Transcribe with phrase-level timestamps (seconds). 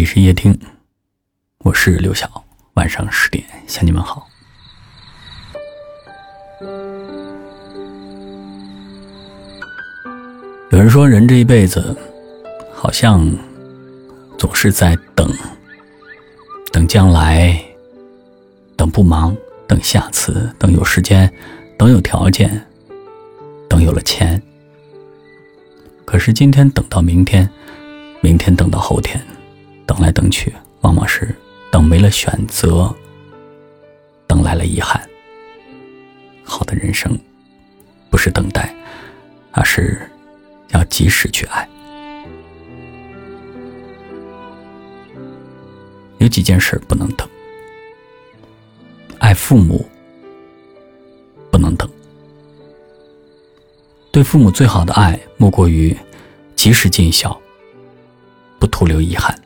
[0.00, 0.58] 里是夜听，
[1.58, 2.26] 我是刘晓。
[2.72, 4.26] 晚上十点向你们好。
[10.70, 11.94] 有人说，人这一辈子
[12.72, 13.30] 好像
[14.38, 15.30] 总是在等，
[16.72, 17.62] 等将来，
[18.78, 19.36] 等不忙，
[19.68, 21.30] 等下次，等有时间，
[21.76, 22.66] 等有条件，
[23.68, 24.42] 等有了钱。
[26.06, 27.46] 可是今天等到明天，
[28.22, 29.22] 明天等到后天，
[29.90, 31.34] 等来等去，往往是
[31.72, 32.94] 等没了选择，
[34.28, 35.02] 等来了遗憾。
[36.44, 37.18] 好的人生，
[38.08, 38.72] 不是等待，
[39.50, 40.00] 而是。
[40.68, 41.68] 要及时去爱。
[46.18, 47.28] 有几件事不能等：
[49.18, 49.84] 爱父母
[51.50, 51.90] 不能等。
[54.12, 55.96] 对父母最好的爱，莫过于
[56.54, 57.36] 及时尽孝，
[58.60, 59.36] 不徒留遗憾。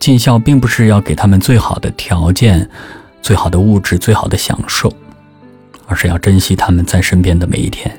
[0.00, 2.68] 尽孝并不是要给他们最好的条件、
[3.22, 4.90] 最好的物质、最好的享受，
[5.86, 7.94] 而是要珍惜他们在身边的每一天。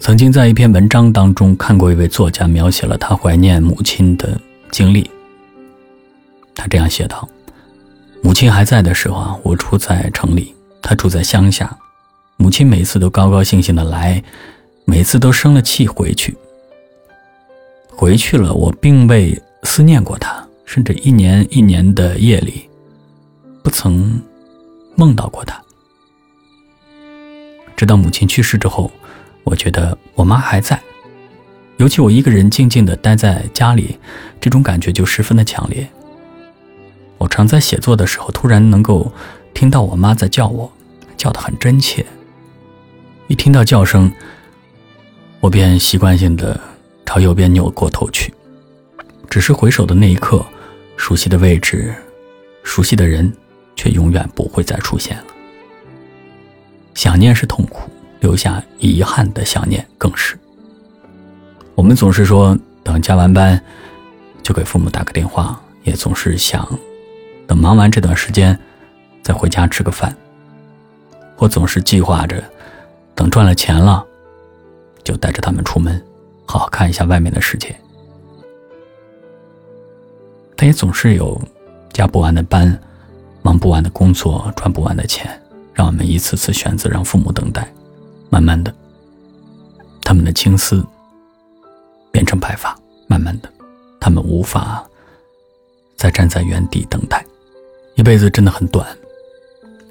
[0.00, 4.38] 曾经在一篇文章当中看过一位作家描写了他怀念母亲的
[4.70, 5.08] 经历。
[6.54, 7.28] 他这样写道
[8.22, 11.76] ：“母亲还在的时候啊，我住在城里，她住在乡下。
[12.36, 14.20] 母亲每次都高高兴兴的来，
[14.84, 16.36] 每次都生了气回去。
[18.00, 22.70] 回去了，我并未思念过她，甚至一年一年的夜里，
[23.60, 24.22] 不曾
[24.94, 25.60] 梦到过她。
[27.76, 28.88] 直到母亲去世之后。”
[29.44, 30.78] 我觉得我妈还在，
[31.78, 33.98] 尤其我一个人静静的待在家里，
[34.38, 35.88] 这种感觉就十分的强烈。
[37.16, 39.10] 我常在写作的时候，突然能够
[39.54, 40.70] 听到我妈在叫我，
[41.16, 42.04] 叫得很真切。
[43.26, 44.12] 一听到叫声，
[45.40, 46.60] 我便习惯性的
[47.18, 48.32] 朝右边扭过头去。
[49.28, 50.46] 只是回首的那一刻，
[50.96, 51.92] 熟悉的位置，
[52.62, 53.32] 熟悉的人，
[53.74, 55.24] 却永远不会再出现了。
[56.94, 57.90] 想念是痛苦。
[58.20, 60.36] 留下遗憾的想念更是。
[61.76, 63.60] 我们总是说等加完班
[64.42, 66.68] 就给父母打个电话，也总是想
[67.46, 68.58] 等忙完这段时间
[69.22, 70.12] 再回家吃个饭。
[71.36, 72.42] 我总是计划着
[73.14, 74.04] 等赚了钱了
[75.04, 76.04] 就带着他们出门，
[76.48, 77.78] 好好看一下外面的世界。
[80.56, 81.38] 但也总是有
[81.92, 82.76] 加不完的班、
[83.42, 85.30] 忙不完的工作、赚不完的钱，
[85.74, 87.70] 让我们一次次选择让父母等待。
[88.30, 88.74] 慢慢的，
[90.02, 90.84] 他们的青丝
[92.10, 92.74] 变成白发；
[93.06, 93.48] 慢慢的，
[94.00, 94.82] 他们无法
[95.96, 97.24] 再站在原地等待。
[97.94, 98.86] 一辈子真的很短，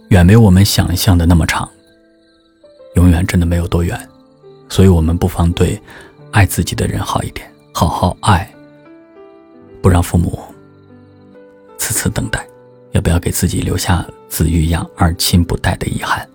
[0.09, 1.69] 远没有我们想象的那么长。
[2.95, 4.09] 永远真的没有多远，
[4.69, 5.79] 所以我们不妨对
[6.31, 8.49] 爱自己的人好一点，好好爱，
[9.81, 10.39] 不让父母
[11.77, 12.45] 次次等待，
[12.91, 16.27] 也不要给自己留下子欲养而亲不待的遗憾。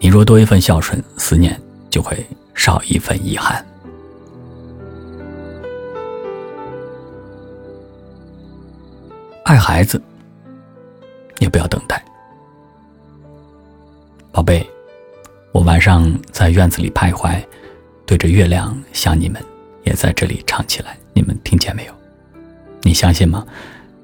[0.00, 3.64] 你若多一份孝顺，思念就会少一份遗憾。
[9.44, 10.00] 爱孩子，
[11.38, 12.02] 也不要等待。
[14.32, 14.64] 宝贝，
[15.52, 17.44] 我晚上在院子里徘徊，
[18.10, 19.40] 对着月亮想你们，
[19.84, 20.98] 也在这里唱起来。
[21.12, 21.92] 你们听见没有？
[22.82, 23.46] 你相信吗？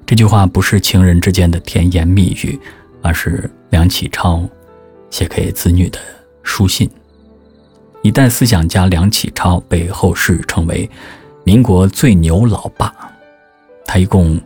[0.05, 2.57] 这句话不是情人之间的甜言蜜语，
[3.01, 4.47] 而是梁启超。
[5.09, 5.99] 写给子女的
[6.41, 6.89] 书信。
[8.01, 10.89] 一代思想家梁启超被后世称为
[11.43, 12.95] 民国最牛老爸。
[13.85, 14.39] 他一共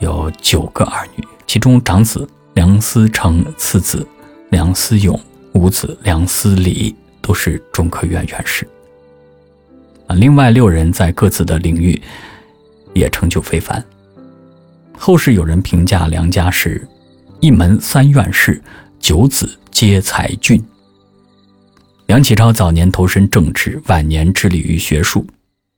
[0.00, 4.04] 有九个儿女，其中长子梁思成、次子
[4.50, 5.16] 梁思永、
[5.52, 6.96] 五子梁思礼
[7.26, 8.64] 都是中科院院士。
[10.06, 12.00] 啊，另外六人在各自的领域
[12.94, 13.84] 也成就非凡。
[14.96, 16.86] 后世有人评价梁家是
[17.40, 18.62] 一门三院士。
[18.98, 20.60] 九子皆才俊。
[22.06, 25.24] 梁启超早年投身政治，晚年致力于学术，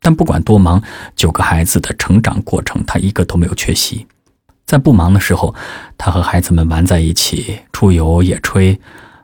[0.01, 0.83] 但不管多忙，
[1.15, 4.06] 九个孩子的成长过程，他一个都没有缺席。
[4.67, 5.55] 在不忙的时候，
[5.99, 8.79] 他和孩子们玩在一起，出游野炊；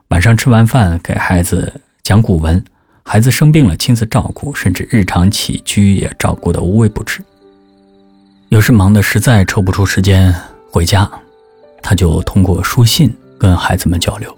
[0.09, 2.57] 晚上吃完饭，给孩子讲古文；
[3.03, 7.19] 孩子生病了，亲自照顾，甚至日常起居也照顾得无微不至。
[8.49, 10.33] 有时忙得实在抽不出时间
[10.69, 11.11] 回家，
[11.81, 13.11] 他就通过书信。
[13.37, 14.35] 跟孩子们交流，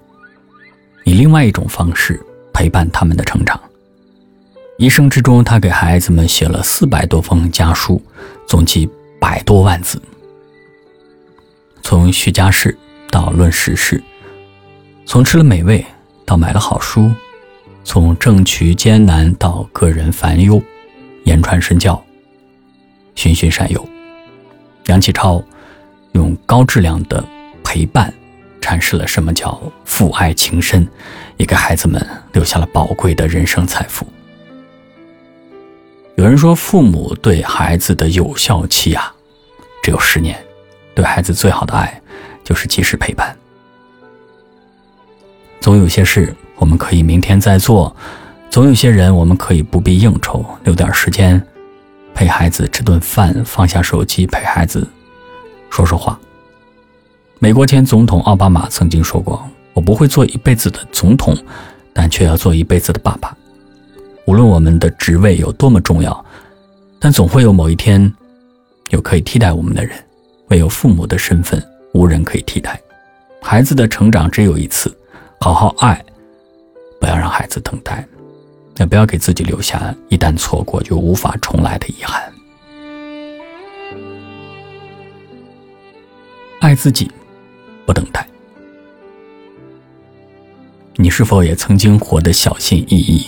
[1.03, 2.19] 以另外一种方式
[2.51, 3.57] 陪伴他们的成长。
[4.79, 8.01] 一生之中，他给孩子们写了四百多封家书，
[8.47, 8.89] 总计
[9.21, 10.01] 百多万字。
[11.83, 12.75] 从叙家事
[13.11, 14.03] 到论时事，
[15.05, 15.85] 从吃了美味
[16.25, 17.11] 到买了好书，
[17.87, 20.61] 从政局艰难到个人烦忧，
[21.23, 22.03] 言传身教，
[23.15, 23.89] 循循善诱。
[24.87, 25.41] 梁启超
[26.11, 27.23] 用高质量的
[27.63, 28.13] 陪伴
[28.59, 30.85] 阐释了什么叫父爱情深，
[31.37, 34.05] 也给孩子们留下了宝贵的人生财富。
[36.17, 39.15] 有人说，父母对孩子的有效期啊，
[39.81, 40.37] 只有十年。
[40.93, 42.01] 对孩子最好的爱，
[42.43, 43.33] 就是及时陪伴。
[45.61, 47.95] 总有些事我们可以明天再做，
[48.49, 51.41] 总有些人我们可以不必应酬，留点时间
[52.13, 54.87] 陪孩子吃顿饭，放下手机陪孩子
[55.69, 56.19] 说说话。
[57.39, 61.37] 美国前总统奥巴马曾经说过：“我不会做一辈子的总统，
[61.93, 63.35] 但却要做一辈子的爸爸。
[64.25, 66.25] 无论我们的职位有多么重要，
[66.99, 68.11] 但总会有某一天，
[68.89, 69.95] 有可以替代我们的人。”
[70.49, 71.61] 唯有父母的身份，
[71.93, 72.81] 无人可以替代。
[73.41, 74.97] 孩子的成长只有一次，
[75.41, 76.01] 好好爱，
[77.07, 78.05] 不要让孩子等待，
[78.79, 82.21] 也不要给自己留下一旦错过就无法重来的遗憾。
[86.59, 87.09] 爱自己，
[87.85, 88.27] 不等待。
[90.97, 93.25] 你是否也曾经活得小心翼翼？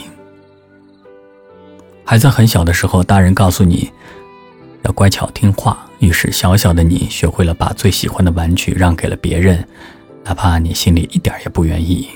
[2.03, 3.89] 孩子很小的时候，大人告诉你。
[4.83, 9.65] 要乖巧听话，于是小小的你学会了把最喜欢的玩具让给了别人，
[10.25, 12.09] 哪怕你心里一点也不愿意。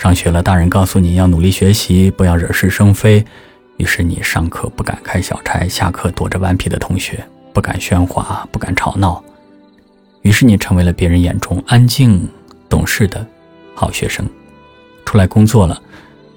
[0.00, 3.22] 上学了，大人告诉你要努力学习，不要惹是生非，
[3.76, 9.22] 于是你上课不敢开小差，下课躲着顽皮的同学，不敢喧哗，不敢吵闹，
[10.22, 12.26] 于是你成为了别人眼中安静
[12.66, 13.26] 懂事的
[13.74, 14.26] 好学生。
[15.04, 15.78] 出来工作了，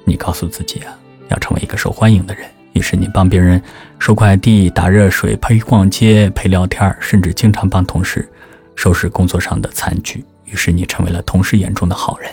[0.03, 0.91] 你告诉自己啊，
[1.29, 2.45] 要成为一个受欢迎的人。
[2.73, 3.63] 于是你帮别人
[3.97, 8.29] 收快递、打热水、陪逛街、陪聊天，甚至经常帮同事
[8.75, 10.21] 收拾工作上的残局。
[10.47, 12.29] 于是你成为了同事眼中的好人。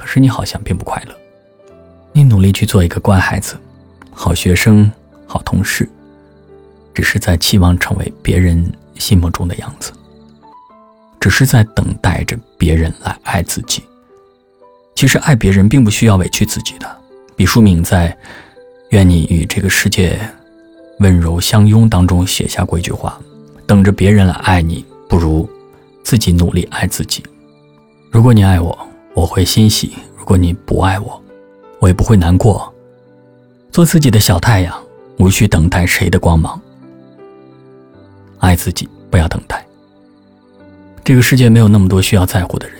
[0.00, 1.14] 可是你好像并不快乐。
[2.10, 3.54] 你努力去做一个乖孩子、
[4.10, 4.90] 好学生、
[5.26, 5.86] 好同事，
[6.94, 9.92] 只是在期望成为别人心目中的样子，
[11.20, 13.84] 只是在等待着别人来爱自己。
[14.94, 16.96] 其实爱别人并不需要委屈自己的。
[17.36, 18.16] 毕淑敏在。
[18.90, 20.18] 愿你与这个世界
[20.98, 21.88] 温柔相拥。
[21.88, 23.16] 当中写下过一句话
[23.64, 25.48] ：“等着别人来爱你，不如
[26.02, 27.22] 自己努力爱自己。
[28.10, 28.76] 如果你爱我，
[29.14, 31.22] 我会欣喜；如果你不爱我，
[31.78, 32.72] 我也不会难过。
[33.70, 34.82] 做自己的小太阳，
[35.18, 36.60] 无需等待谁的光芒。
[38.38, 39.64] 爱自己，不要等待。
[41.04, 42.76] 这个世界没有那么多需要在乎的人，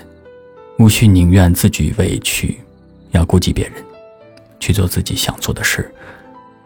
[0.78, 2.58] 无需宁愿自己委屈，
[3.10, 3.74] 要顾及别人。”
[4.60, 5.90] 去做自己想做的事，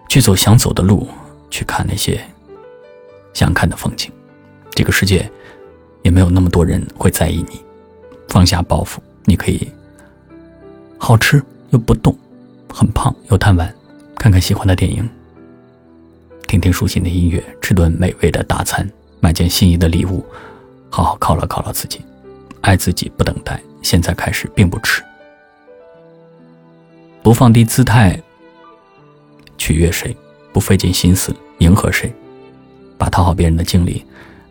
[0.09, 1.07] 去走想走的路，
[1.49, 2.21] 去看那些
[3.33, 4.11] 想看的风景。
[4.73, 5.31] 这个世界
[6.03, 7.65] 也没有那么多人会在意你。
[8.29, 9.71] 放下包袱，你可以
[10.99, 12.17] 好吃又不动，
[12.73, 13.75] 很胖又贪玩，
[14.17, 15.09] 看看喜欢的电影，
[16.47, 18.89] 听听舒心的音乐，吃顿美味的大餐，
[19.21, 20.25] 买件心仪的礼物，
[20.91, 22.01] 好好犒劳犒劳自己。
[22.61, 25.03] 爱自己，不等待，现在开始并不迟。
[27.23, 28.19] 不放低姿态
[29.59, 30.17] 取悦谁，
[30.53, 32.11] 不费尽心思迎合谁，
[32.97, 34.05] 把讨好别人的精力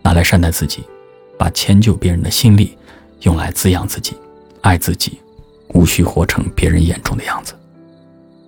[0.04, 0.84] 拿来善待自己，
[1.40, 2.78] 把迁就别人的心力
[3.22, 4.16] 用来滋养自己，
[4.64, 5.20] 爱自己，
[5.74, 7.54] 无需活成别人眼中的样子。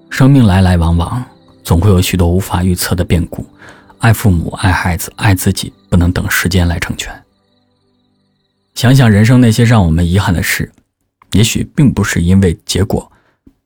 [0.09, 1.23] 生命来来往往，
[1.61, 3.45] 总会有许多无法预测的变故。
[3.99, 7.13] 爱父母，爱孩子，爱自己，不能等时间来成全。
[8.75, 10.71] 想想人生那些让我们遗憾的事，
[11.33, 13.11] 也许并不是因为结果。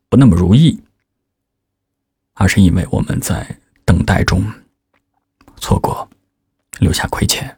[0.09, 0.79] 不那么如意，
[2.33, 3.45] 而是因为我们在
[3.85, 4.43] 等待中
[5.57, 6.09] 错过，
[6.79, 7.55] 留下亏欠。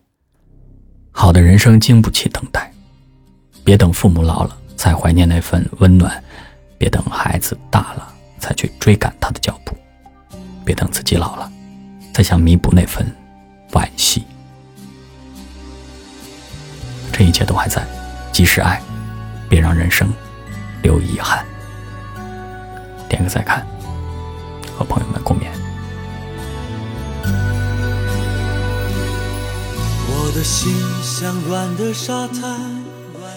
[1.11, 2.73] 好的人生经不起等待，
[3.63, 6.11] 别等父母老了才怀念那份温暖，
[6.75, 9.77] 别等孩子大了才去追赶他的脚步，
[10.65, 11.51] 别等自己老了
[12.11, 13.05] 再想弥补那份
[13.73, 14.23] 惋惜。
[17.13, 17.85] 这一切都还在，
[18.31, 18.81] 及时爱，
[19.47, 20.11] 别让人生
[20.81, 21.45] 留遗憾。
[23.07, 23.63] 点个再看，
[24.75, 25.43] 和朋友们共勉。
[30.07, 30.73] 我的心
[31.03, 32.80] 像软的沙滩，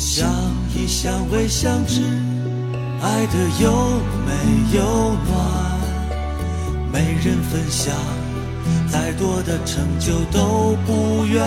[0.00, 0.26] 相
[0.74, 2.00] 依相偎相知，
[3.02, 3.70] 爱得又
[4.24, 4.32] 美
[4.72, 4.82] 又
[5.28, 5.36] 暖，
[6.90, 7.94] 没人分享
[8.88, 11.44] 再多的成就都不圆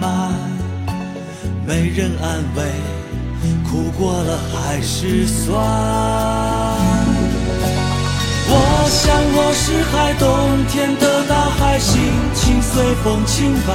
[0.00, 0.32] 满，
[1.66, 2.62] 没人安慰，
[3.70, 5.62] 苦过了还是酸。
[8.48, 12.00] 我想我是海，冬天的大海，心
[12.34, 13.74] 情随风轻摆，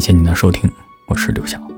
[0.00, 0.72] 感谢您的收听，
[1.04, 1.69] 我是刘晓。